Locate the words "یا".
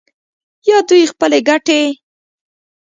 0.67-0.77